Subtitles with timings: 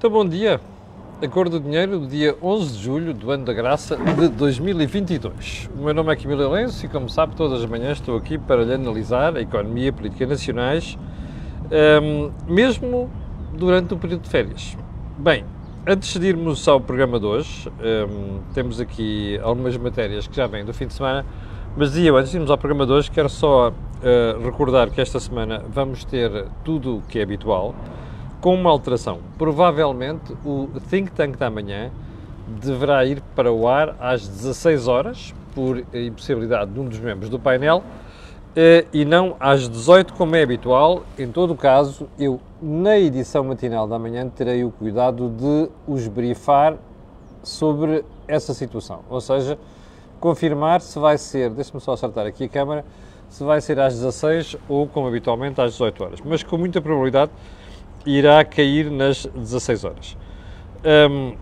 [0.00, 0.58] Então, bom dia.
[1.22, 5.68] A cor do dinheiro do dia 11 de julho do ano da graça de 2022.
[5.78, 8.64] O meu nome é Camila Lenço e, como sabe, todas as manhãs estou aqui para
[8.64, 10.96] lhe analisar a economia e a política nacionais,
[12.02, 13.10] um, mesmo
[13.52, 14.74] durante o período de férias.
[15.18, 15.44] Bem,
[15.86, 20.64] antes de irmos ao programa de hoje, um, temos aqui algumas matérias que já vêm
[20.64, 21.26] do fim de semana,
[21.76, 25.62] mas antes de irmos ao programa de hoje, quero só uh, recordar que esta semana
[25.68, 27.74] vamos ter tudo o que é habitual
[28.40, 29.20] com uma alteração.
[29.36, 31.90] Provavelmente o Think Tank da manhã
[32.46, 37.38] deverá ir para o ar às 16 horas, por impossibilidade de um dos membros do
[37.38, 37.82] painel,
[38.56, 41.04] eh, e não às 18, como é habitual.
[41.18, 46.08] Em todo o caso, eu, na edição matinal da manhã, terei o cuidado de os
[46.08, 46.76] brifar
[47.42, 49.00] sobre essa situação.
[49.08, 49.58] Ou seja,
[50.18, 52.84] confirmar se vai ser, deixe-me só acertar aqui a câmera,
[53.28, 56.20] se vai ser às 16 ou, como habitualmente, às 18 horas.
[56.24, 57.30] Mas com muita probabilidade
[58.06, 60.16] irá cair nas 16 horas.
[60.84, 61.34] Um,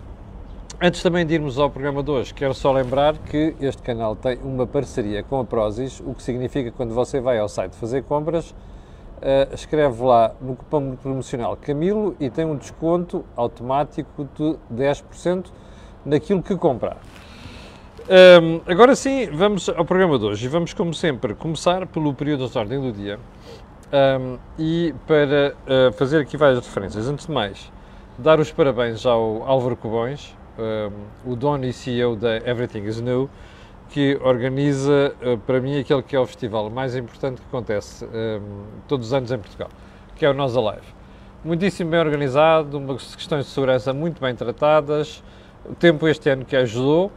[0.81, 4.39] antes também de irmos ao programa de hoje, quero só lembrar que este canal tem
[4.43, 8.03] uma parceria com a Prozis, o que significa que quando você vai ao site fazer
[8.03, 15.47] compras, uh, escreve lá no cupom promocional Camilo e tem um desconto automático de 10%
[16.05, 16.97] naquilo que comprar.
[18.09, 22.49] Um, agora sim, vamos ao programa de hoje e vamos, como sempre, começar pelo período
[22.49, 23.19] de ordem do dia
[23.93, 27.71] um, e para uh, fazer aqui várias referências, antes de mais,
[28.19, 33.31] dar os parabéns ao Álvaro Cobões, um, o dono e CEO da Everything is New,
[33.91, 38.65] que organiza uh, para mim aquele que é o festival mais importante que acontece um,
[38.87, 39.71] todos os anos em Portugal,
[40.15, 40.87] que é o Nós Alive.
[41.45, 45.23] Muitíssimo bem organizado, umas questões de segurança muito bem tratadas,
[45.65, 47.13] o tempo este ano que ajudou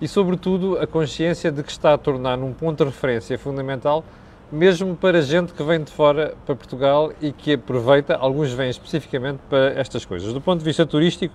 [0.00, 4.04] e, sobretudo, a consciência de que está a tornar um ponto de referência fundamental
[4.52, 9.40] mesmo para gente que vem de fora para Portugal e que aproveita, alguns vêm especificamente
[9.48, 10.30] para estas coisas.
[10.34, 11.34] Do ponto de vista turístico,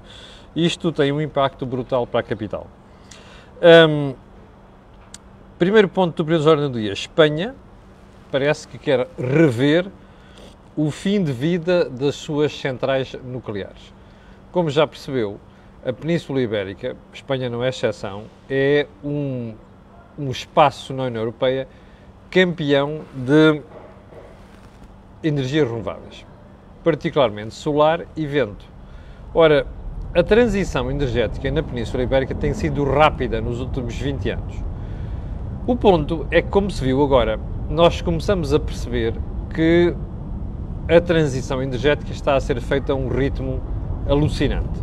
[0.56, 2.68] isto tem um impacto brutal para a capital.
[3.90, 4.14] Um,
[5.58, 7.56] primeiro ponto do de ordem do dia: Espanha
[8.32, 9.88] parece que quer rever
[10.76, 13.92] o fim de vida das suas centrais nucleares.
[14.52, 15.40] Como já percebeu,
[15.84, 19.56] a Península Ibérica, Espanha não é exceção, é um,
[20.20, 21.68] um espaço na União Europeia
[22.30, 23.62] campeão de
[25.24, 26.26] energias renováveis,
[26.84, 28.66] particularmente solar e vento.
[29.34, 29.66] Ora,
[30.14, 34.56] a transição energética na Península Ibérica tem sido rápida nos últimos 20 anos.
[35.66, 37.40] O ponto é que, como se viu agora,
[37.70, 39.14] nós começamos a perceber
[39.54, 39.94] que
[40.90, 43.62] a transição energética está a ser feita a um ritmo
[44.08, 44.80] alucinante.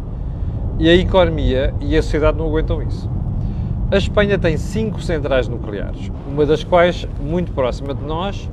[0.78, 3.09] E a economia e a sociedade não aguentam isso.
[3.93, 8.49] A Espanha tem cinco centrais nucleares, uma das quais muito próxima de nós,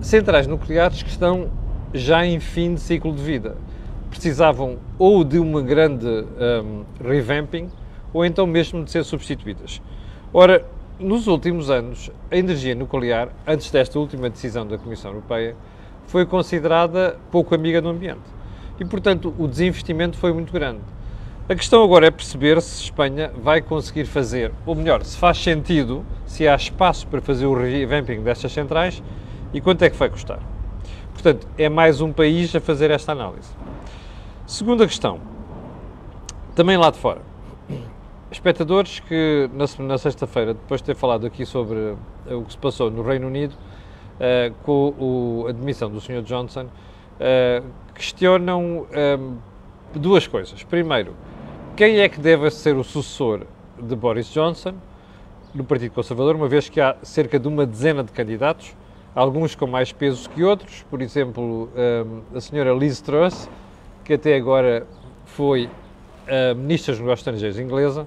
[0.00, 1.50] centrais nucleares que estão
[1.92, 3.54] já em fim de ciclo de vida.
[4.08, 7.68] Precisavam ou de uma grande um, revamping
[8.14, 9.82] ou então mesmo de ser substituídas.
[10.32, 10.64] Ora,
[10.98, 15.54] nos últimos anos, a energia nuclear, antes desta última decisão da Comissão Europeia,
[16.06, 18.22] foi considerada pouco amiga do ambiente.
[18.80, 20.80] E, portanto, o desinvestimento foi muito grande.
[21.46, 26.02] A questão agora é perceber se Espanha vai conseguir fazer, ou melhor, se faz sentido,
[26.24, 29.02] se há espaço para fazer o revamping destas centrais
[29.52, 30.40] e quanto é que vai custar.
[31.12, 33.50] Portanto, é mais um país a fazer esta análise.
[34.46, 35.20] Segunda questão,
[36.54, 37.20] também lá de fora.
[38.30, 41.98] Espectadores que na, sexta-feira, depois de ter falado aqui sobre uh,
[42.38, 46.22] o que se passou no Reino Unido, uh, com a admissão do Sr.
[46.22, 48.86] Johnson, uh, questionam
[49.94, 50.62] duas coisas.
[50.64, 51.14] Primeiro,
[51.76, 53.46] quem é que deve ser o sucessor
[53.80, 54.74] de Boris Johnson
[55.52, 58.76] no Partido Conservador, uma vez que há cerca de uma dezena de candidatos,
[59.12, 63.48] alguns com mais peso que outros, por exemplo, hum, a senhora Liz Truss,
[64.04, 64.86] que até agora
[65.24, 65.68] foi
[66.28, 68.06] a Ministra dos Negócios Estrangeiros inglesa,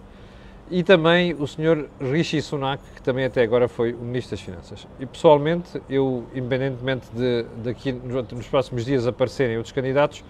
[0.72, 4.88] e também o senhor Rishi Sunak, que também até agora foi o Ministro das Finanças.
[4.98, 10.24] E pessoalmente, eu, independentemente de daqui nos próximos dias aparecerem outros candidatos,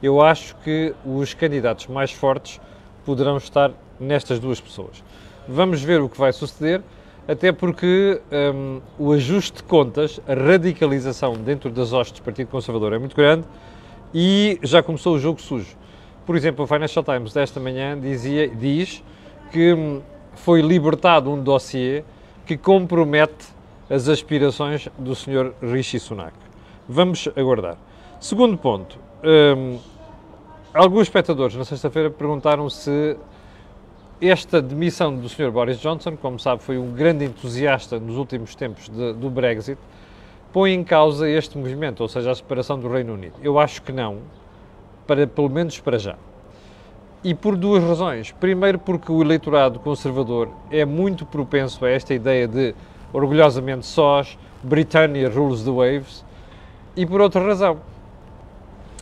[0.00, 2.60] eu acho que os candidatos mais fortes
[3.04, 5.02] poderão estar nestas duas pessoas.
[5.48, 6.82] Vamos ver o que vai suceder,
[7.28, 8.20] até porque
[8.54, 13.16] um, o ajuste de contas, a radicalização dentro das hostes do Partido Conservador é muito
[13.16, 13.46] grande
[14.12, 15.76] e já começou o jogo sujo.
[16.26, 19.02] Por exemplo, o Financial Times desta manhã dizia, diz
[19.52, 20.00] que hum,
[20.34, 22.04] foi libertado um dossiê
[22.46, 23.46] que compromete
[23.88, 25.52] as aspirações do Sr.
[25.62, 26.34] Rishi Sunak.
[26.88, 27.76] Vamos aguardar.
[28.20, 29.78] Segundo ponto, hum,
[30.74, 33.16] alguns espectadores na sexta-feira perguntaram se
[34.20, 35.50] esta demissão do Sr.
[35.50, 39.78] Boris Johnson, como sabe, foi um grande entusiasta nos últimos tempos de, do Brexit,
[40.52, 43.34] põe em causa este movimento, ou seja, a separação do Reino Unido.
[43.42, 44.18] Eu acho que não.
[45.06, 46.16] para, pelo menos para já.
[47.22, 48.32] E por duas razões.
[48.32, 52.74] Primeiro, porque o eleitorado conservador é muito propenso a esta ideia de
[53.12, 56.24] orgulhosamente sós, Britannia rules the waves.
[56.96, 57.78] E por outra razão,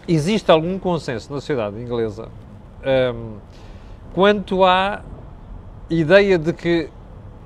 [0.08, 2.28] existe algum consenso na sociedade inglesa
[3.14, 3.36] um,
[4.12, 5.02] quanto à
[5.88, 6.88] ideia de que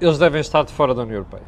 [0.01, 1.43] eles devem estar de fora da União Europeia.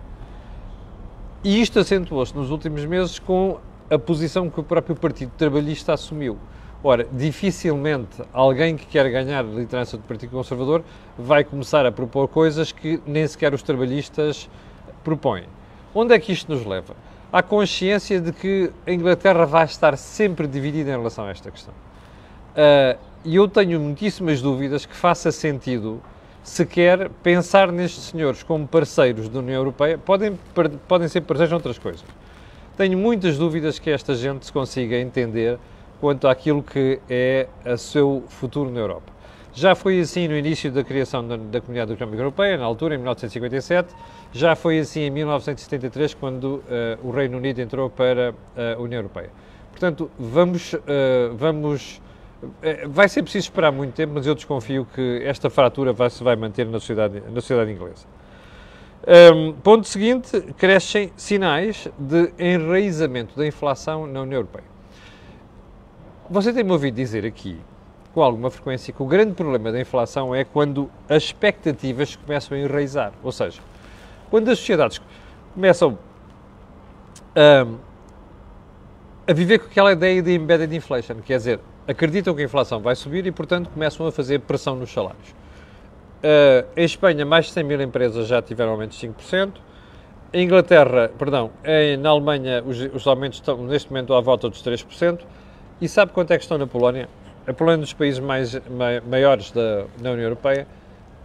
[1.45, 3.59] E isto acentuou-se nos últimos meses com
[3.91, 6.37] a posição que o próprio Partido Trabalhista assumiu.
[6.83, 10.83] Ora, dificilmente alguém que quer ganhar a liderança do Partido Conservador
[11.17, 14.49] vai começar a propor coisas que nem sequer os trabalhistas
[15.03, 15.45] propõem.
[15.95, 16.95] Onde é que isto nos leva?
[17.33, 21.75] À consciência de que a Inglaterra vai estar sempre dividida em relação a esta questão.
[21.75, 26.01] Uh, e eu tenho muitíssimas dúvidas que faça sentido
[26.43, 29.99] sequer pensar nestes senhores como parceiros da União Europeia.
[29.99, 30.39] Podem,
[30.87, 32.05] podem ser parceiros de outras coisas.
[32.77, 35.59] Tenho muitas dúvidas que esta gente se consiga entender
[36.01, 39.18] quanto àquilo que é o seu futuro na Europa.
[39.53, 42.99] Já foi assim no início da criação da, da Comunidade Económica Europeia, na altura, em
[42.99, 43.95] 1957,
[44.33, 46.63] já foi assim em 1973, quando uh,
[47.03, 49.31] o Reino Unido entrou para a União Europeia.
[49.71, 50.79] Portanto, vamos, uh,
[51.35, 52.01] vamos
[52.89, 56.37] vai ser preciso esperar muito tempo, mas eu desconfio que esta fratura vai, se vai
[56.37, 58.07] manter na sociedade, na sociedade inglesa.
[59.35, 64.67] Um, ponto seguinte, crescem sinais de enraizamento da inflação na União Europeia.
[66.31, 67.59] Você tem-me ouvido dizer aqui,
[68.19, 72.61] com alguma frequência, que o grande problema da inflação é quando as expectativas começam a
[72.61, 73.13] enraizar.
[73.23, 73.61] Ou seja,
[74.29, 75.01] quando as sociedades
[75.55, 75.97] começam
[77.37, 77.77] um,
[79.25, 82.97] a viver com aquela ideia de embedded inflation, quer dizer, acreditam que a inflação vai
[82.97, 85.29] subir e, portanto, começam a fazer pressão nos salários.
[85.29, 89.53] Uh, em Espanha, mais de 100 mil empresas já tiveram aumentos de 5%.
[90.33, 94.61] Em Inglaterra, perdão, em, na Alemanha, os, os, aumentos estão neste momento à volta dos
[94.61, 95.21] 3%.
[95.81, 97.09] E sabe quanto é que estão na Polónia?
[97.49, 98.61] A Polónia é um dos países mais,
[99.09, 100.67] maiores da, da União Europeia,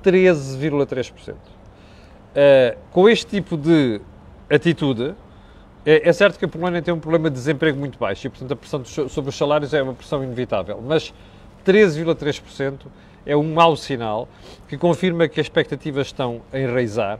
[0.02, 1.31] 13,3%.
[1.34, 1.36] Uh,
[2.34, 4.00] eh, com este tipo de
[4.50, 5.14] atitude,
[5.86, 8.54] é, é, certo que a Polónia tem um problema de desemprego muito baixo e, portanto,
[8.54, 10.81] a pressão sobre os salários é uma pressão inevitável.
[10.81, 11.14] Mas
[11.68, 12.86] 13,3%
[13.25, 14.30] é um mau sinal
[14.70, 17.20] que confirma que as expectativas estão a enraizar,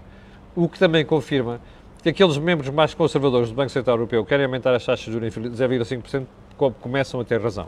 [0.56, 1.60] o que também confirma
[2.02, 5.36] que aqueles membros mais conservadores do Banco Central Europeu querem aumentar as taxas de juros
[5.36, 6.26] em 0,5%
[6.80, 7.68] começam a ter razão.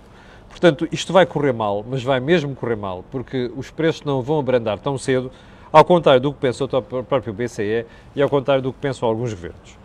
[0.56, 4.40] Portanto, isto vai correr mal, mas vai mesmo correr mal, porque os preços não vão
[4.40, 5.30] abrandar tão cedo,
[5.70, 7.86] ao contrário do que pensa o próprio BCE
[8.16, 9.78] e ao contrário do que pensam alguns governos.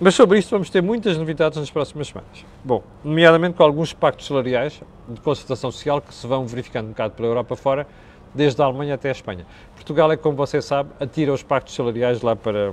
[0.00, 2.44] Mas sobre isto vamos ter muitas novidades nas próximas semanas.
[2.62, 7.14] Bom, nomeadamente com alguns pactos salariais de concertação social que se vão verificando um bocado
[7.14, 7.84] pela Europa fora,
[8.32, 9.44] desde a Alemanha até a Espanha.
[9.74, 12.72] Portugal é, como você sabe, atira os pactos salariais lá para,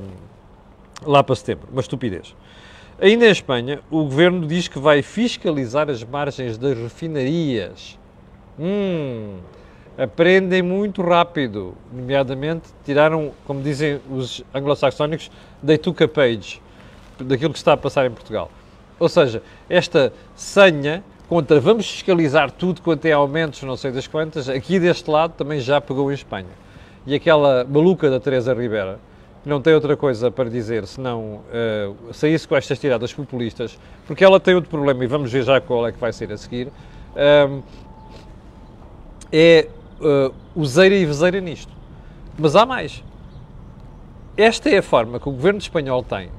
[1.02, 1.68] lá para setembro.
[1.72, 2.36] Uma estupidez.
[3.00, 8.00] Ainda em Espanha, o governo diz que vai fiscalizar as margens das refinarias.
[8.58, 9.40] Hum,
[9.98, 15.30] aprendem muito rápido, nomeadamente tiraram, como dizem os anglo-saxónicos,
[15.66, 16.62] they took a page
[17.20, 18.50] daquilo que está a passar em Portugal.
[18.98, 24.48] Ou seja, esta senha contra vamos fiscalizar tudo quanto é aumentos, não sei das quantas,
[24.48, 26.48] aqui deste lado também já pegou em Espanha.
[27.06, 29.00] E aquela maluca da Teresa Ribeira,
[29.46, 33.78] não tem outra coisa para dizer senão uh, sair-se com estas tiradas populistas,
[34.08, 36.38] porque ela tem outro problema, e vamos ver já qual é que vai ser a
[36.38, 37.64] seguir, uh,
[39.32, 39.68] é
[40.00, 41.72] uh, useira e vezeira nisto.
[42.38, 43.04] Mas há mais.
[44.36, 46.30] Esta é a forma que o governo espanhol tem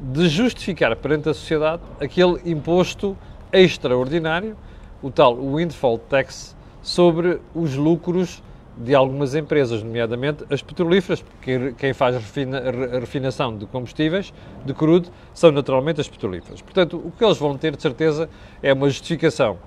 [0.00, 3.16] de justificar perante a sociedade aquele imposto
[3.52, 4.56] extraordinário,
[5.00, 8.42] o tal windfall tax, sobre os lucros
[8.76, 12.62] de algumas empresas, nomeadamente as petrolíferas, porque quem faz refina,
[12.98, 14.32] refinação de combustíveis,
[14.64, 16.62] de crudo, são naturalmente as petrolíferas.
[16.62, 18.28] Portanto, o que eles vão ter, de certeza,
[18.62, 19.58] é uma justificação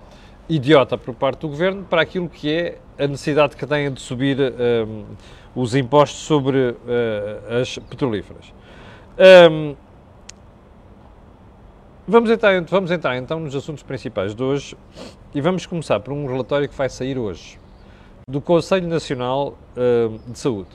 [0.49, 4.37] idiota por parte do governo para aquilo que é a necessidade que têm de subir
[4.39, 5.05] um,
[5.55, 8.53] os impostos sobre uh, as petrolíferas.
[9.51, 9.75] Um,
[12.07, 14.77] Vamos entrar, vamos entrar então nos assuntos principais de hoje
[15.33, 17.57] e vamos começar por um relatório que vai sair hoje
[18.27, 20.69] do Conselho Nacional uh, de Saúde,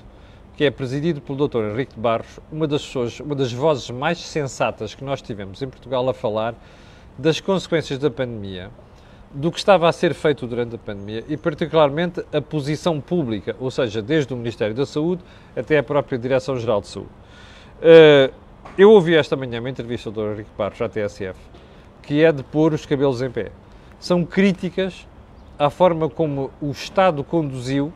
[0.56, 1.72] que é presidido pelo Dr.
[1.72, 5.68] Henrique de Barros, uma das pessoas, uma das vozes mais sensatas que nós tivemos em
[5.68, 6.54] Portugal a falar
[7.18, 8.70] das consequências da pandemia,
[9.34, 13.68] do que estava a ser feito durante a pandemia e particularmente a posição pública, ou
[13.68, 15.22] seja, desde o Ministério da Saúde
[15.56, 17.10] até a própria Direção-Geral de Saúde.
[17.80, 18.32] Uh,
[18.78, 20.34] eu ouvi esta manhã uma entrevista do Dr.
[20.34, 21.38] Henrique Barros à TSF,
[22.00, 23.50] que é de pôr os cabelos em pé.
[23.98, 25.04] São críticas
[25.60, 27.92] à forma como o Estado conduziu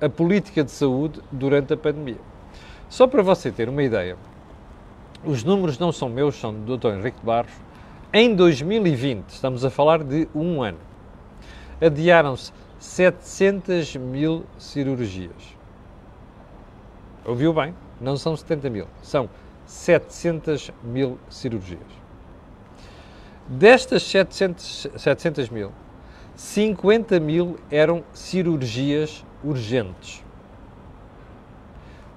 [0.00, 2.18] a política de saúde durante a pandemia.
[2.88, 4.16] Só para você ter uma ideia,
[5.24, 6.88] os números não são meus, são do Dr.
[6.88, 7.52] Henrique Barros.
[8.12, 10.80] Em 2020, estamos a falar de um ano,
[11.80, 15.56] adiaram-se 700 mil cirurgias.
[17.24, 17.76] Ouviu bem?
[18.00, 19.30] Não são 70 mil, são
[19.66, 21.80] 700 mil cirurgias.
[23.46, 25.70] Destas 700, 700 mil,
[26.42, 30.24] 50 mil eram cirurgias urgentes.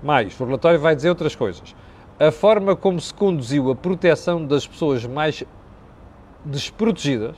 [0.01, 1.75] Mais, o relatório vai dizer outras coisas.
[2.19, 5.43] A forma como se conduziu a proteção das pessoas mais
[6.43, 7.35] desprotegidas,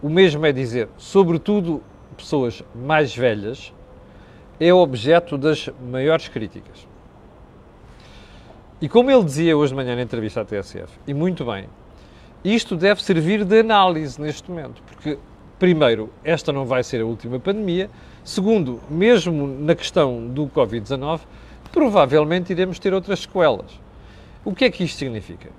[0.00, 1.82] o mesmo é dizer, sobretudo
[2.16, 3.74] pessoas mais velhas,
[4.60, 6.86] é objeto das maiores críticas.
[8.80, 11.68] E como ele dizia hoje de manhã na entrevista à TSF, e muito bem,
[12.54, 15.18] isto deve servir de análise neste momento, porque,
[15.58, 17.90] primeiro, esta não vai ser a última pandemia,
[18.22, 21.20] segundo, mesmo na questão do Covid-19,
[21.72, 23.80] provavelmente iremos ter outras sequelas.
[24.44, 25.50] O que é que isto significa?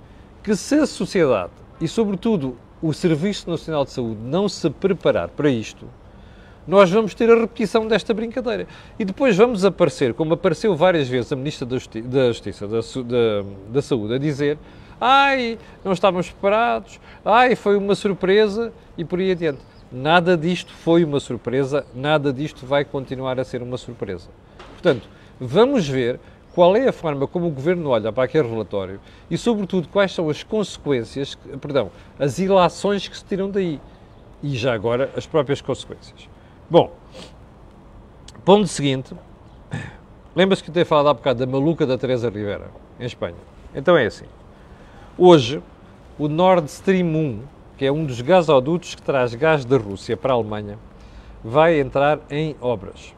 [0.42, 5.50] Que se a sociedade e, sobretudo, o Serviço Nacional de Saúde não se preparar para
[5.50, 5.86] isto,
[6.66, 8.66] nós vamos ter a repetição desta brincadeira.
[8.98, 12.78] E depois vamos aparecer, como apareceu várias vezes a Ministra da, Justi da Justiça, da,
[12.78, 14.58] da, da Saúde, a dizer
[15.00, 19.60] ai, não estávamos preparados, ai, foi uma surpresa e por aí adiante.
[19.90, 24.28] Nada disto foi uma surpresa, nada disto vai continuar a ser uma surpresa.
[24.72, 25.08] Portanto,
[25.40, 26.20] vamos ver
[26.54, 29.00] qual é a forma como o Governo olha para aquele relatório
[29.30, 33.80] e, sobretudo, quais são as consequências, perdão, as ilações que se tiram daí.
[34.42, 36.28] E já agora as próprias consequências.
[36.68, 36.92] Bom,
[38.44, 39.14] ponto seguinte,
[40.34, 43.36] lembra-se que eu tenho falado há bocado da maluca da Teresa Rivera, em Espanha.
[43.74, 44.26] Então é assim.
[45.20, 45.60] Hoje,
[46.16, 47.40] o Nord Stream 1,
[47.76, 50.78] que é um dos gasodutos que traz gás da Rússia para a Alemanha,
[51.42, 53.12] vai entrar em obras.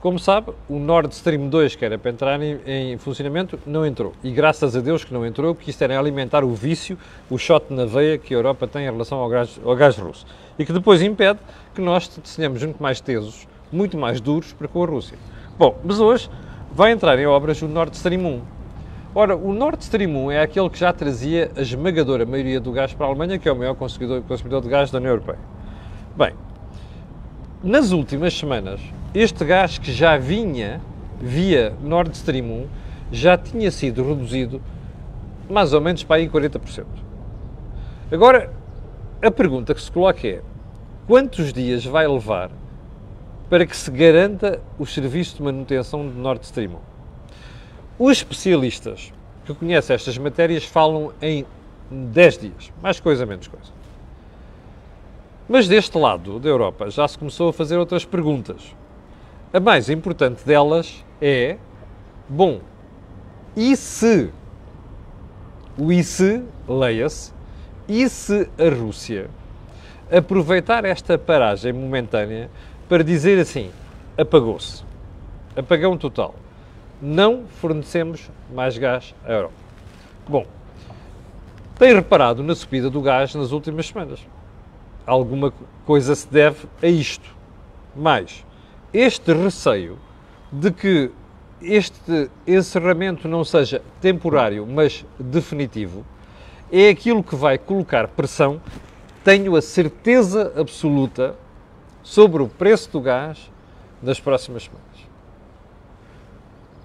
[0.00, 4.14] Como sabe, o Nord Stream 2, que era para entrar em, em, funcionamento, não entrou.
[4.24, 6.96] E graças a Deus que não entrou, porque isto era alimentar o vício,
[7.28, 10.24] o shot na veia que a Europa tem em relação ao gás, ao gás russo.
[10.58, 11.40] E que depois impede
[11.74, 15.18] que nós tenhamos muito mais tesos, muito mais duros para com a Rússia.
[15.58, 16.30] Bom, mas hoje
[16.72, 18.61] vai entrar em obras o Nord Stream 1
[19.14, 22.94] Ora, o Nord Stream 1 é aquele que já trazia a esmagadora maioria do gás
[22.94, 25.38] para a Alemanha, que é o maior consumidor, consumidor de gás da União Europeia.
[26.16, 26.32] Bem,
[27.62, 28.80] nas últimas semanas,
[29.14, 30.80] este gás que já vinha
[31.20, 32.66] via Nord Stream 1
[33.12, 34.62] já tinha sido reduzido
[35.46, 36.86] mais ou menos para aí em 40%.
[38.10, 38.50] Agora,
[39.20, 40.40] a pergunta que se coloca é:
[41.06, 42.50] quantos dias vai levar
[43.50, 46.91] para que se garanta o serviço de manutenção de Nord Stream 1?
[48.04, 49.12] Os especialistas
[49.44, 51.46] que conhecem estas matérias falam em
[51.88, 53.70] 10 dias, mais coisa, menos coisa.
[55.48, 58.74] Mas deste lado da Europa já se começou a fazer outras perguntas.
[59.52, 61.58] A mais importante delas é:
[62.28, 62.60] bom,
[63.56, 64.32] e se?
[65.78, 67.32] O e se, leia-se,
[67.86, 69.30] e se a Rússia
[70.10, 72.50] aproveitar esta paragem momentânea
[72.88, 73.70] para dizer assim:
[74.18, 74.82] apagou-se,
[75.56, 76.34] apagão total
[77.02, 79.54] não fornecemos mais gás à Europa.
[80.28, 80.46] Bom,
[81.76, 84.20] tem reparado na subida do gás nas últimas semanas.
[85.04, 85.52] Alguma
[85.84, 87.34] coisa se deve a isto.
[87.96, 88.46] Mas
[88.94, 89.98] este receio
[90.52, 91.10] de que
[91.60, 96.04] este encerramento não seja temporário, mas definitivo,
[96.70, 98.60] é aquilo que vai colocar pressão,
[99.24, 101.36] tenho a certeza absoluta,
[102.02, 103.50] sobre o preço do gás
[104.02, 104.91] nas próximas semanas.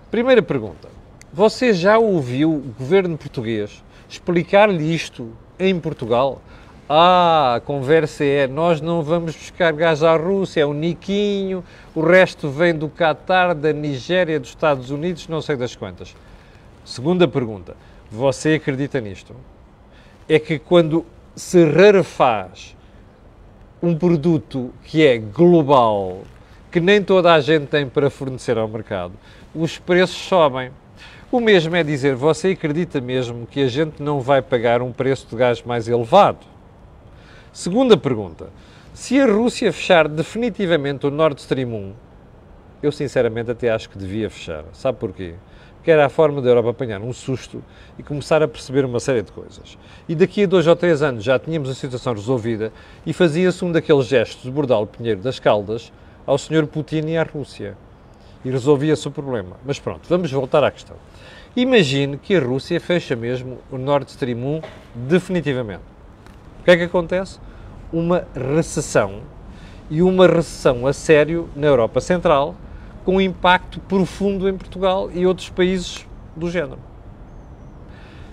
[0.09, 0.87] Primeira pergunta.
[1.33, 6.41] Você já ouviu o governo português explicar-lhe isto em Portugal?
[6.87, 11.61] Ah, a conversa é: nós não vamos buscar gás à Rússia, é o Niquinho,
[11.93, 16.15] o resto vem do Catar, da Nigéria, dos Estados Unidos, não sei das quantas.
[16.85, 17.75] Segunda pergunta:
[18.09, 19.35] você acredita nisto?
[20.29, 22.77] É que quando se rarefaz
[23.83, 26.21] um produto que é global,
[26.77, 29.13] que nem toda a gente tem para fornecer ao mercado,
[29.55, 30.69] os preços sobem.
[31.31, 35.25] O mesmo é dizer, você acredita mesmo que a gente não vai pagar um preço
[35.27, 36.45] de gás mais elevado?
[37.51, 38.49] Segunda pergunta.
[38.93, 41.93] Se a Rússia fechar definitivamente o Nord Stream 1,
[42.83, 44.63] eu sinceramente até acho que devia fechar.
[44.71, 45.33] Sabe porquê?
[45.77, 47.63] Porque era a forma da Europa apanhar um susto
[47.97, 49.79] e começar a perceber uma série de coisas.
[50.07, 52.71] E daqui a dois ou três anos já tínhamos a situação resolvida
[53.03, 55.91] e fazia-se um daqueles gestos de Bordal Pinheiro das Caldas
[56.27, 56.67] ao Sr.
[56.67, 57.77] Putin e à Rússia
[58.43, 59.55] e resolvia-se o problema.
[59.65, 60.97] Mas pronto, vamos voltar à questão.
[61.55, 64.61] Imagine que a Rússia fecha mesmo o Nord Stream 1
[64.93, 65.81] definitivamente.
[66.59, 67.39] O que é que acontece?
[67.91, 69.21] Uma recessão
[69.89, 72.53] e uma recessão a sério na Europa Central,
[73.05, 76.05] com impacto profundo em Portugal e outros países
[76.35, 76.79] do género.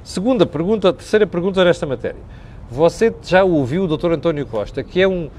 [0.03, 2.21] Segunda pergunta, terceira pergunta nesta matéria.
[2.69, 4.13] Você já ouviu o Dr.
[4.13, 5.31] António Costa, que é um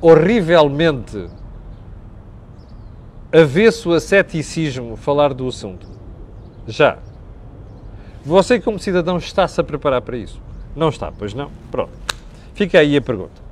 [0.00, 1.28] horrivelmente
[3.32, 5.88] avesso a ceticismo falar do assunto?
[6.66, 6.98] Já.
[8.24, 10.40] Você, como cidadão, está-se a preparar para isso?
[10.76, 11.50] Não está, pois não?
[11.70, 11.92] Pronto.
[12.54, 13.42] Fica aí a pergunta.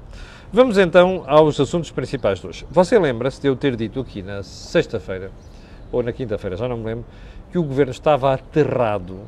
[0.53, 2.67] Vamos então aos assuntos principais de hoje.
[2.71, 5.31] Você lembra-se de eu ter dito aqui na sexta-feira,
[5.91, 7.05] ou na quinta-feira, já não me lembro,
[7.51, 9.21] que o governo estava aterrado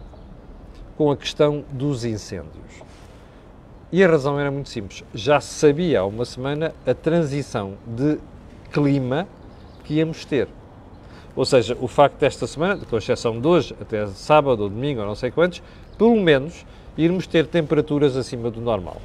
[0.96, 2.82] com a questão dos incêndios.
[3.90, 5.02] E a razão era muito simples.
[5.14, 8.18] Já se sabia há uma semana a transição de
[8.70, 9.26] clima
[9.84, 10.48] que íamos ter.
[11.34, 15.06] Ou seja, o facto desta semana, com exceção de hoje, até sábado ou domingo ou
[15.06, 15.62] não sei quantos,
[15.96, 19.00] pelo menos irmos ter temperaturas acima do normal.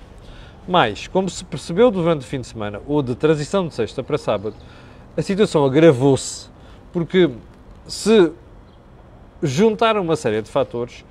[0.68, 4.18] Mas, como se percebeu durante o fim de semana, ou de transição de sexta para
[4.18, 4.56] sábado,
[5.16, 6.50] a situação agravou-se,
[6.92, 7.30] porque
[7.88, 8.32] se
[9.42, 11.06] juntaram uma série de fatores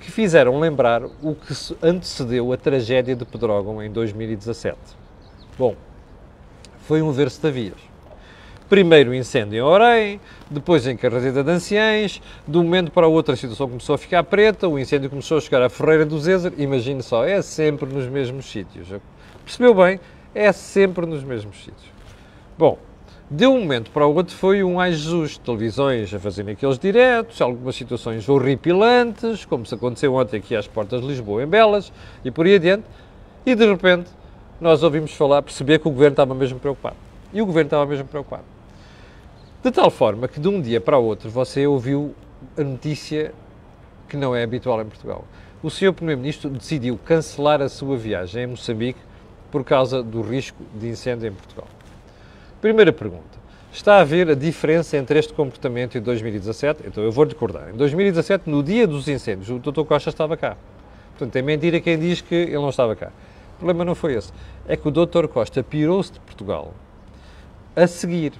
[0.00, 4.76] que fizeram lembrar o que antecedeu a tragédia de Pedrógão em 2017.
[5.58, 5.74] Bom,
[6.82, 7.78] foi um ver-se vias.
[8.68, 10.20] Primeiro incêndio em Orem,
[10.50, 13.98] depois em Carrasida de Anciães, de um momento para o outro a situação começou a
[13.98, 17.90] ficar preta, o incêndio começou a chegar à Ferreira do Zézer, imagine só, é sempre
[17.90, 18.88] nos mesmos sítios.
[19.42, 19.98] Percebeu bem?
[20.34, 21.90] É sempre nos mesmos sítios.
[22.58, 22.78] Bom,
[23.30, 27.40] de um momento para o outro foi um ai Jesus, televisões a fazerem aqueles diretos,
[27.40, 31.90] algumas situações horripilantes, como se aconteceu ontem aqui às portas de Lisboa, em Belas,
[32.22, 32.84] e por aí adiante,
[33.46, 34.10] e de repente
[34.60, 36.96] nós ouvimos falar, perceber que o Governo estava mesmo preocupado.
[37.32, 38.57] E o Governo estava mesmo preocupado.
[39.60, 42.14] De tal forma que de um dia para o outro você ouviu
[42.56, 43.34] a notícia
[44.08, 45.24] que não é habitual em Portugal.
[45.60, 45.92] O Sr.
[45.92, 49.00] Primeiro-Ministro decidiu cancelar a sua viagem em Moçambique
[49.50, 51.66] por causa do risco de incêndio em Portugal.
[52.60, 53.36] Primeira pergunta.
[53.72, 56.84] Está a ver a diferença entre este comportamento e 2017?
[56.86, 57.68] Então eu vou recordar.
[57.70, 59.82] Em 2017, no dia dos incêndios, o Dr.
[59.82, 60.56] Costa estava cá.
[61.10, 63.10] Portanto, é mentira quem diz que ele não estava cá.
[63.56, 64.32] O problema não foi esse.
[64.68, 65.26] É que o Dr.
[65.26, 66.72] Costa pirou-se de Portugal
[67.74, 68.32] a seguir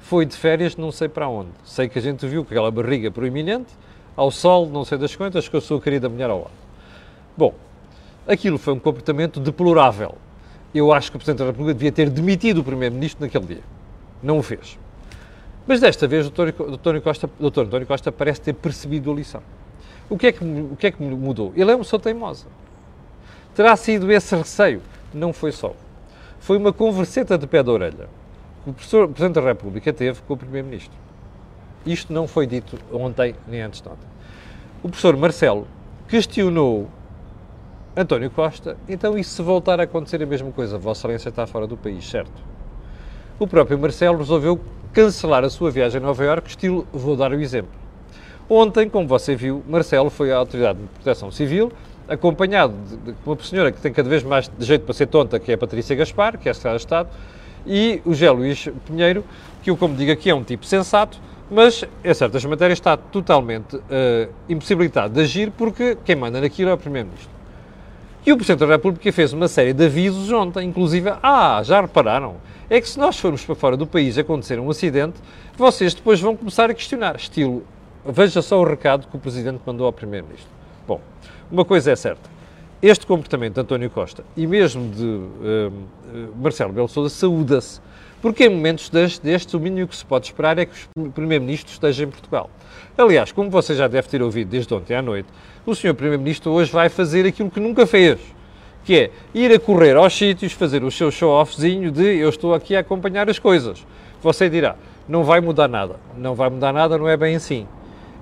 [0.00, 1.50] foi de férias não sei para onde.
[1.64, 3.72] Sei que a gente viu com aquela barriga proeminente,
[4.16, 6.50] ao sol, não sei das quantas, com a sua querida mulher ao lado.
[7.36, 7.54] Bom,
[8.26, 10.16] aquilo foi um comportamento deplorável.
[10.74, 13.62] Eu acho que o Presidente da República devia ter demitido o Primeiro-Ministro naquele dia.
[14.22, 14.78] Não o fez.
[15.66, 17.00] Mas desta vez o Dr.
[17.02, 17.60] Costa, Dr.
[17.60, 19.42] António Costa parece ter percebido a lição.
[20.08, 21.52] O que, é que, o que é que mudou?
[21.54, 22.46] Ele é uma pessoa teimosa.
[23.54, 24.82] Terá sido esse receio?
[25.14, 25.74] Não foi só.
[26.40, 28.19] Foi uma converseta de pé da orelha
[28.72, 30.96] professor, o Presidente da República teve com o Primeiro-Ministro.
[31.86, 34.06] Isto não foi dito ontem nem antes de ontem.
[34.82, 35.66] O professor Marcelo
[36.08, 36.88] questionou
[37.96, 40.78] António Costa, então e se voltar a acontecer a mesma coisa?
[40.78, 42.32] Vossa Excelência está fora do país, certo?
[43.38, 44.60] O próprio Marcelo resolveu
[44.92, 47.70] cancelar a sua viagem a Nova Iorque, estilo, vou dar o exemplo.
[48.48, 51.72] Ontem, como você viu, Marcelo foi à Autoridade de Proteção Civil,
[52.08, 55.52] acompanhado de uma senhora que tem cada vez mais de jeito para ser tonta, que
[55.52, 57.08] é a Patrícia Gaspar, que é a Secretária de Estado,
[57.66, 59.24] e o José Luís Pinheiro,
[59.62, 61.18] que eu, como digo aqui, é um tipo sensato,
[61.50, 63.82] mas em certas matérias está totalmente uh,
[64.48, 67.30] impossibilitado de agir porque quem manda naquilo é o Primeiro-Ministro.
[68.24, 72.36] E o Presidente da República fez uma série de avisos ontem, inclusive, ah, já repararam,
[72.68, 75.14] é que se nós formos para fora do país acontecer um acidente,
[75.56, 77.64] vocês depois vão começar a questionar, estilo,
[78.04, 80.50] veja só o recado que o Presidente mandou ao Primeiro-Ministro.
[80.86, 81.00] Bom,
[81.50, 82.28] uma coisa é certa,
[82.82, 85.72] este comportamento de António Costa e mesmo de uh,
[86.36, 87.80] Marcelo Belo Souza saúda-se,
[88.22, 92.04] porque em momentos deste, o mínimo que se pode esperar é que o Primeiro-Ministro esteja
[92.04, 92.50] em Portugal.
[92.96, 95.28] Aliás, como você já deve ter ouvido desde ontem à noite,
[95.64, 95.94] o Sr.
[95.94, 98.18] Primeiro-Ministro hoje vai fazer aquilo que nunca fez,
[98.84, 102.74] que é ir a correr aos sítios, fazer o seu show-offzinho de eu estou aqui
[102.74, 103.86] a acompanhar as coisas.
[104.22, 105.96] Você dirá, não vai mudar nada.
[106.16, 107.66] Não vai mudar nada, não é bem assim.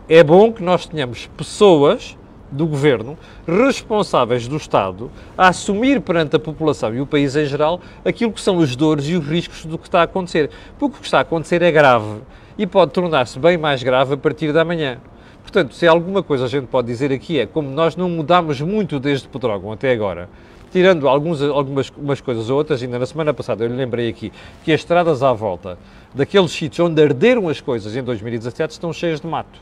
[0.08, 2.17] É bom que nós tenhamos pessoas
[2.50, 7.80] do governo, responsáveis do Estado, a assumir perante a população e o país em geral
[8.04, 10.50] aquilo que são os dores e os riscos do que está a acontecer.
[10.78, 12.20] Porque o que está a acontecer é grave
[12.56, 14.98] e pode tornar-se bem mais grave a partir da manhã.
[15.42, 19.00] Portanto, se alguma coisa a gente pode dizer aqui é como nós não mudámos muito
[19.00, 20.28] desde Pedrógão até agora,
[20.70, 24.30] tirando alguns, algumas umas coisas ou outras, ainda na semana passada eu lhe lembrei aqui
[24.62, 25.78] que as estradas à volta
[26.14, 29.58] daqueles sítios onde arderam as coisas em 2017 estão cheias de mato,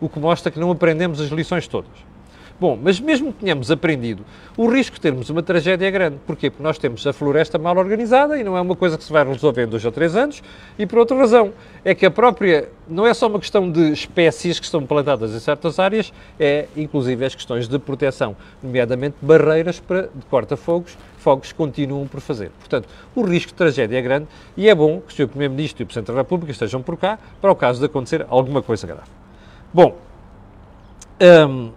[0.00, 2.07] o que mostra que não aprendemos as lições todas.
[2.60, 4.24] Bom, mas mesmo que tenhamos aprendido,
[4.56, 6.16] o risco de termos uma tragédia é grande.
[6.26, 6.50] Porquê?
[6.50, 9.24] Porque nós temos a floresta mal organizada e não é uma coisa que se vai
[9.24, 10.42] resolver em dois ou três anos.
[10.76, 11.52] E por outra razão,
[11.84, 12.68] é que a própria.
[12.88, 17.24] Não é só uma questão de espécies que estão plantadas em certas áreas, é inclusive
[17.24, 22.50] as questões de proteção, nomeadamente barreiras para, de corta-fogos, fogos continuam por fazer.
[22.58, 25.28] Portanto, o risco de tragédia é grande e é bom que o Sr.
[25.28, 28.62] Primeiro-Ministro e o Presidente da República estejam por cá para o caso de acontecer alguma
[28.62, 29.08] coisa grave.
[29.72, 29.96] Bom.
[31.20, 31.72] Hum,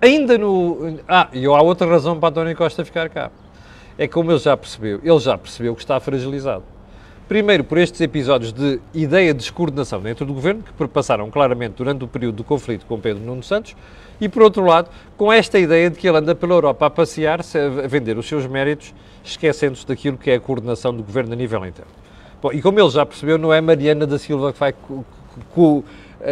[0.00, 0.98] Ainda no.
[1.08, 3.30] Ah, e há outra razão para António Costa ficar cá.
[3.98, 6.62] é como ele já percebeu, ele já percebeu que está fragilizado.
[7.28, 12.04] Primeiro, por estes episódios de ideia de descoordenação dentro do governo, que perpassaram claramente durante
[12.04, 13.76] o período do conflito com Pedro Nuno Santos,
[14.20, 17.58] e por outro lado, com esta ideia de que ele anda pela Europa a passear-se,
[17.58, 21.66] a vender os seus méritos, esquecendo-se daquilo que é a coordenação do governo a nível
[21.66, 21.90] interno.
[22.40, 24.72] Bom, e como ele já percebeu, não é Mariana da Silva que vai,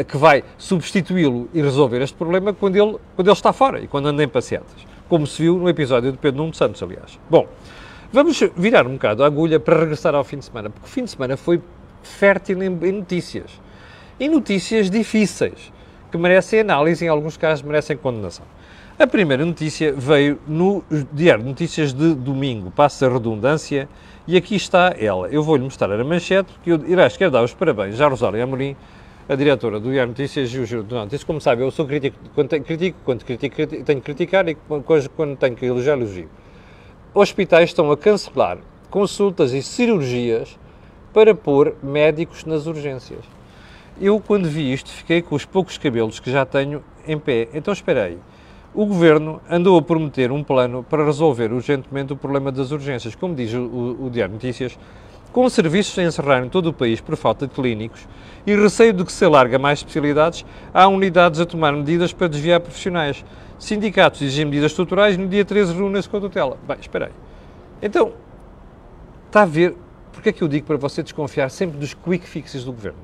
[0.09, 4.07] que vai substituí-lo e resolver este problema quando ele, quando ele está fora e quando
[4.07, 7.19] anda em passeatas, como se viu no episódio de Pedro Nuno Santos, aliás.
[7.31, 7.47] Bom,
[8.13, 11.05] Vamos virar um bocado a agulha para regressar ao fim de semana, porque o fim
[11.05, 11.61] de semana foi
[12.03, 13.61] fértil em, em notícias.
[14.19, 15.73] E notícias difíceis,
[16.11, 18.47] que merecem análise em alguns casos merecem condenação.
[18.99, 23.89] A primeira notícia veio no Diário de Notícias de domingo, passa a redundância,
[24.27, 25.29] e aqui está ela.
[25.29, 28.77] Eu vou-lhe mostrar a manchete, que eu irás quero dar os parabéns à Rosália Amorim,
[29.29, 31.25] a diretora do de Notícias e o Notícias.
[31.25, 34.57] Como sabe, eu sou crítico quando tenho, critico, quando critico, tenho que criticar e
[35.17, 36.29] quando tenho que elogiar, elogio
[37.21, 38.59] hospitais estão a cancelar
[38.91, 40.59] consultas e cirurgias
[41.15, 43.25] para pôr médicos nas urgências.
[43.99, 47.49] Eu, quando vi isto, fiquei com os poucos cabelos que já tenho em pé.
[47.55, 48.19] Então, espera aí.
[48.75, 53.35] O Governo andou a prometer um plano para resolver urgentemente o problema das urgências, como
[53.35, 54.79] diz o, o, o Diário Notícias,
[55.37, 58.09] com serviços a encerrar em todo o país por falta de clínicos
[58.47, 62.59] e receio de que se alarga mais especialidades, há unidades a tomar medidas para desviar
[62.59, 63.23] profissionais.
[63.59, 66.57] Sindicatos exigem medidas estruturais, no dia 13 reúnem-se com a tutela.
[66.67, 67.13] Bem, espera aí.
[67.83, 68.15] Então,
[69.27, 69.77] está a ver,
[70.11, 72.99] porque é que eu digo para você desconfiar sempre dos quick fixes do Governo?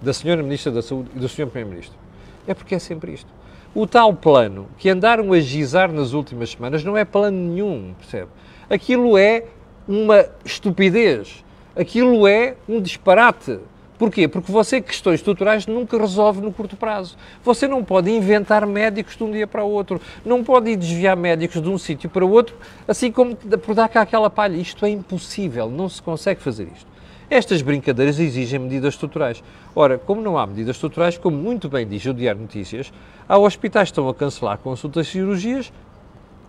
[0.00, 1.48] Da Senhora Ministra da Saúde e do Sr.
[1.48, 1.98] Primeiro-Ministro.
[2.46, 3.30] É porque é sempre isto.
[3.74, 8.30] O tal plano que andaram a gizar nas últimas semanas não é plano nenhum, percebe?
[8.70, 9.44] Aquilo é
[9.86, 11.44] uma estupidez.
[11.76, 13.58] Aquilo é um disparate.
[13.98, 14.26] Porquê?
[14.26, 17.16] Porque você questões estruturais nunca resolve no curto prazo.
[17.44, 20.00] Você não pode inventar médicos de um dia para o outro.
[20.24, 22.56] Não pode desviar médicos de um sítio para o outro,
[22.88, 24.56] assim como por dar cá aquela palha.
[24.56, 26.94] Isto é impossível, não se consegue fazer isto.
[27.30, 29.42] Estas brincadeiras exigem medidas estruturais.
[29.74, 32.92] Ora, como não há medidas estruturais, como muito bem diz o Diário Notícias,
[33.28, 35.72] há hospitais que estão a cancelar consultas e cirurgias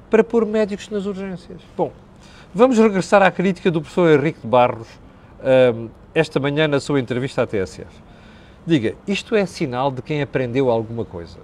[0.09, 1.61] para pôr médicos nas urgências.
[1.77, 1.91] Bom,
[2.55, 4.87] vamos regressar à crítica do professor Henrique de Barros,
[6.13, 7.91] esta manhã na sua entrevista à TSF.
[8.65, 11.37] Diga, isto é sinal de quem aprendeu alguma coisa.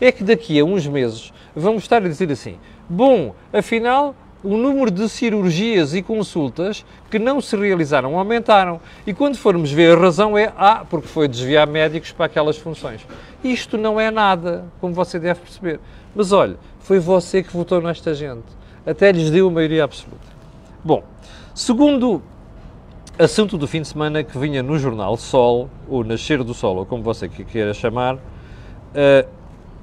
[0.00, 2.56] É que daqui a uns meses vamos estar a dizer assim:
[2.88, 4.14] bom, afinal,
[4.44, 8.80] o número de cirurgias e consultas que não se realizaram aumentaram.
[9.04, 13.04] E quando formos ver, a razão é, ah, porque foi desviar médicos para aquelas funções.
[13.42, 15.80] Isto não é nada, como você deve perceber.
[16.14, 18.46] Mas olha, foi você que votou nesta gente.
[18.86, 20.33] Até lhes deu a maioria absoluta.
[20.84, 21.02] Bom,
[21.54, 22.22] segundo
[23.16, 26.84] Assunto do fim de semana que vinha no jornal Sol, ou Nascer do Sol, ou
[26.84, 29.28] como você queira chamar, uh,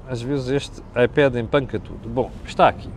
[0.06, 2.10] às vezes este iPad empanca tudo.
[2.10, 2.90] Bom, está aqui.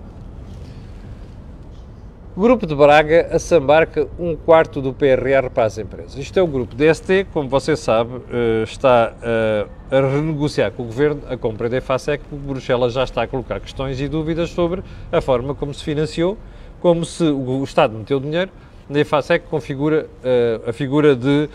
[2.35, 6.17] Grupo de Braga assambarca um quarto do PRR para as empresas.
[6.17, 10.85] Isto é o grupo DST, como você sabe, uh, está uh, a renegociar com o
[10.87, 14.83] governo a compra da EFASEC, porque Bruxelas já está a colocar questões e dúvidas sobre
[15.13, 16.37] a forma como se financiou,
[16.86, 18.52] como se o Estado meteu dinheiro
[18.88, 21.50] na EFASEC configura uh, a figura de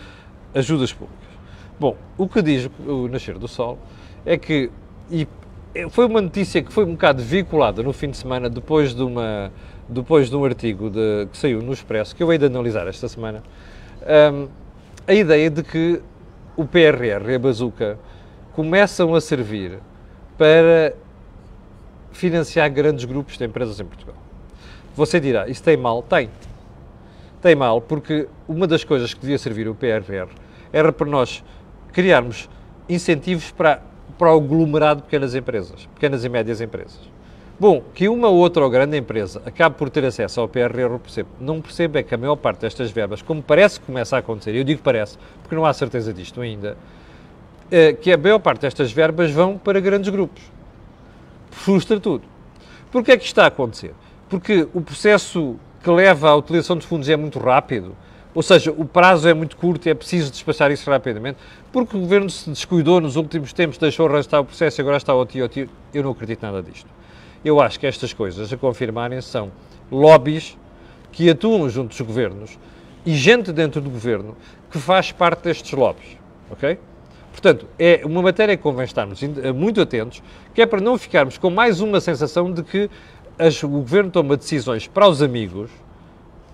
[0.53, 1.25] ajudas públicas.
[1.79, 3.79] Bom, o que diz o Nascer do Sol
[4.25, 4.69] é que,
[5.09, 5.25] e
[5.89, 9.49] foi uma notícia que foi um bocado vinculada no fim de semana, depois de, uma,
[9.87, 13.07] depois de um artigo de, que saiu no Expresso, que eu hei de analisar esta
[13.07, 13.41] semana,
[14.33, 14.49] um,
[15.07, 16.01] a ideia de que
[16.57, 17.97] o PRR e a bazuca
[18.51, 19.79] começam a servir
[20.37, 20.93] para
[22.11, 24.30] financiar grandes grupos de empresas em Portugal.
[24.95, 26.03] Você dirá, isso tem mal?
[26.03, 26.29] Tem
[27.41, 30.29] tem mal, porque uma das coisas que devia servir o PRR
[30.71, 31.43] era para nós
[31.91, 32.47] criarmos
[32.87, 33.81] incentivos para,
[34.17, 36.99] para o aglomerado de pequenas empresas, pequenas e médias empresas.
[37.59, 41.29] Bom, que uma ou outra ou grande empresa acabe por ter acesso ao PRR, percebo.
[41.39, 44.55] Não percebo é que a maior parte destas verbas, como parece que começa a acontecer,
[44.55, 46.77] eu digo parece, porque não há certeza disto ainda,
[47.69, 50.41] é, que a maior parte destas verbas vão para grandes grupos.
[51.51, 52.23] Frustra tudo.
[52.91, 53.93] Porquê é que está a acontecer?
[54.31, 57.97] Porque o processo que leva à utilização dos fundos é muito rápido,
[58.33, 61.37] ou seja, o prazo é muito curto e é preciso despachar isso rapidamente,
[61.69, 65.11] porque o Governo se descuidou nos últimos tempos, deixou arrastar o processo e agora está
[65.11, 65.69] ao tio, ao.
[65.93, 66.87] Eu não acredito nada disto.
[67.43, 69.51] Eu acho que estas coisas a confirmarem são
[69.91, 70.57] lobbies
[71.11, 72.57] que atuam junto dos governos
[73.05, 74.37] e gente dentro do governo
[74.71, 76.17] que faz parte destes lobbies,
[76.49, 76.79] ok?
[77.33, 79.21] Portanto, é uma matéria que convém estarmos
[79.55, 82.89] muito atentos, que é para não ficarmos com mais uma sensação de que
[83.41, 85.71] as, o governo toma decisões para os amigos,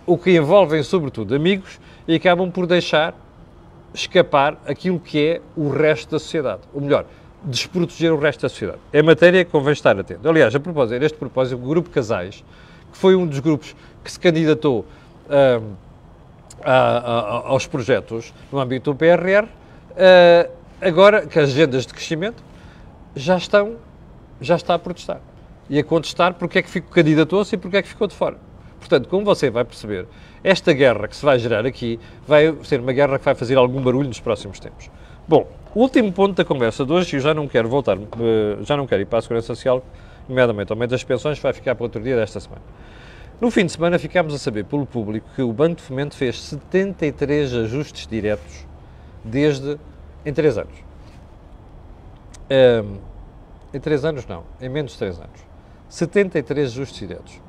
[0.05, 3.13] o que envolvem sobretudo amigos, e acabam por deixar
[3.93, 6.61] escapar aquilo que é o resto da sociedade.
[6.73, 7.05] Ou melhor,
[7.43, 8.79] desproteger o resto da sociedade.
[8.93, 10.27] É matéria que convém estar atento.
[10.29, 12.41] Aliás, a propósito, neste propósito, o Grupo Casais,
[12.89, 14.85] que foi um dos grupos que se candidatou
[15.25, 15.63] uh,
[16.63, 22.41] a, a, aos projetos no âmbito do PRR, uh, agora que as agendas de crescimento
[23.13, 23.75] já estão,
[24.39, 25.19] já está a protestar
[25.69, 28.37] e a contestar porque é que candidatou-se e porque é que ficou de fora.
[28.79, 30.07] Portanto, como você vai perceber,
[30.43, 33.81] esta guerra que se vai gerar aqui vai ser uma guerra que vai fazer algum
[33.81, 34.89] barulho nos próximos tempos.
[35.27, 38.57] Bom, o último ponto da conversa de hoje, e eu já não quero voltar, eh,
[38.61, 39.83] já não quero ir para a Segurança Social,
[40.27, 42.61] nomeadamente aumento das pensões, vai ficar para outro dia desta semana.
[43.39, 46.41] No fim de semana ficámos a saber pelo público que o Banco de Fomento fez
[46.41, 48.65] 73 ajustes diretos
[49.23, 49.77] desde
[50.25, 50.73] em 3 anos.
[52.49, 52.97] Um, ehm,
[53.73, 55.46] em 3 anos não, em menos de 3 anos.
[55.89, 57.41] 73 ajustes diretos.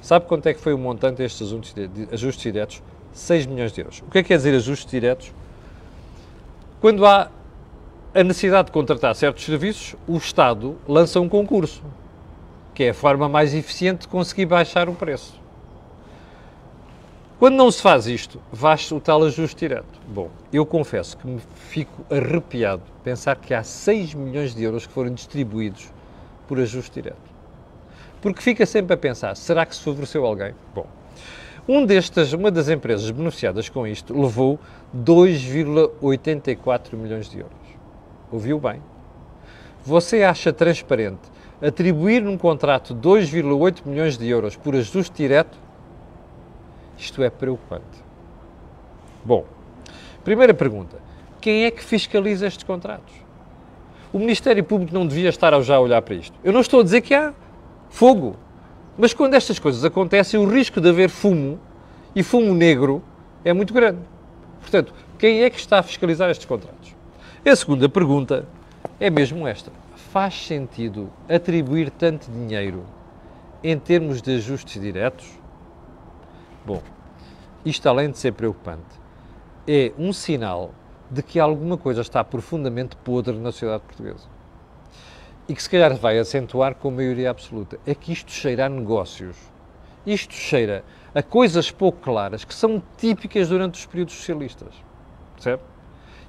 [0.00, 1.52] Sabe quanto é que foi o montante destes
[2.12, 2.82] ajustes diretos?
[3.12, 4.02] 6 milhões de euros.
[4.06, 5.32] O que é que quer dizer ajustes diretos?
[6.80, 7.30] Quando há
[8.14, 11.82] a necessidade de contratar certos serviços, o Estado lança um concurso,
[12.74, 15.40] que é a forma mais eficiente de conseguir baixar o preço.
[17.38, 20.00] Quando não se faz isto, faz o tal ajuste direto.
[20.06, 24.92] Bom, eu confesso que me fico arrepiado pensar que há 6 milhões de euros que
[24.92, 25.90] foram distribuídos
[26.46, 27.31] por ajuste direto.
[28.22, 30.54] Porque fica sempre a pensar, será que se favoreceu alguém?
[30.72, 30.86] Bom,
[31.68, 34.60] um destas, uma das empresas beneficiadas com isto levou
[34.96, 37.52] 2,84 milhões de euros.
[38.30, 38.80] Ouviu bem?
[39.84, 45.58] Você acha transparente atribuir num contrato 2,8 milhões de euros por ajuste direto?
[46.96, 48.04] Isto é preocupante.
[49.24, 49.44] Bom,
[50.22, 50.96] primeira pergunta:
[51.40, 53.14] quem é que fiscaliza estes contratos?
[54.12, 56.38] O Ministério Público não devia estar já a olhar para isto.
[56.44, 57.32] Eu não estou a dizer que há
[57.92, 58.36] fogo.
[58.98, 61.60] Mas quando estas coisas acontecem, o risco de haver fumo
[62.16, 63.02] e fumo negro
[63.44, 64.00] é muito grande.
[64.60, 66.94] Portanto, quem é que está a fiscalizar estes contratos?
[67.44, 68.46] A segunda pergunta
[68.98, 69.70] é mesmo esta:
[70.10, 72.84] faz sentido atribuir tanto dinheiro
[73.62, 75.28] em termos de ajustes diretos?
[76.64, 76.82] Bom,
[77.64, 79.00] isto além de ser preocupante,
[79.66, 80.72] é um sinal
[81.10, 84.31] de que alguma coisa está profundamente podre na sociedade portuguesa
[85.48, 89.36] e que se calhar vai acentuar com maioria absoluta, é que isto cheira a negócios.
[90.06, 94.74] Isto cheira a coisas pouco claras que são típicas durante os períodos socialistas.
[95.34, 95.62] Percebe?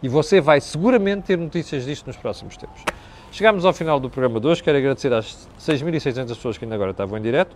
[0.02, 2.84] E você vai seguramente ter notícias disto nos próximos tempos.
[3.32, 4.62] Chegámos ao final do programa de hoje.
[4.62, 7.56] Quero agradecer às 6.600 pessoas que ainda agora estavam em direto.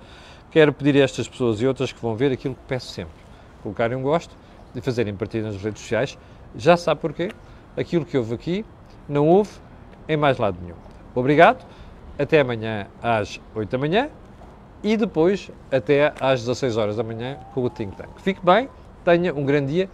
[0.49, 3.13] Quero pedir a estas pessoas e outras que vão ver aquilo que peço sempre:
[3.61, 4.35] colocarem um gosto
[4.73, 6.17] e fazerem partida nas redes sociais.
[6.55, 7.31] Já sabe porquê?
[7.75, 8.65] Aquilo que houve aqui
[9.07, 9.51] não houve
[10.07, 10.87] em mais lado nenhum.
[11.17, 11.65] Obrigado,
[12.19, 14.08] até amanhã às 8 da manhã
[14.84, 18.10] e depois até às 16 horas da manhã com o Think Tank.
[18.17, 18.69] Fique bem,
[19.03, 19.89] tenha um grande dia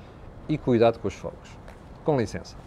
[0.50, 1.50] e cuidado com os fogos.
[2.04, 2.58] Com licença.